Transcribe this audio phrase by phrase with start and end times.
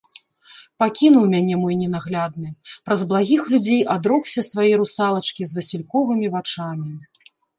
[0.83, 2.49] Пакінуў мяне мой ненаглядны,
[2.87, 6.91] праз благіх людзей адрокся свае русалачкі з васільковымі вачамі.